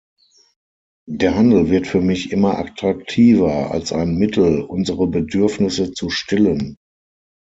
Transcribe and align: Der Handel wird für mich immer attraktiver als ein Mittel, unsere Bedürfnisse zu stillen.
Der 1.07 1.35
Handel 1.35 1.69
wird 1.69 1.85
für 1.85 2.01
mich 2.01 2.31
immer 2.31 2.57
attraktiver 2.57 3.69
als 3.69 3.93
ein 3.93 4.15
Mittel, 4.15 4.61
unsere 4.61 5.05
Bedürfnisse 5.05 5.91
zu 5.93 6.09
stillen. 6.09 6.75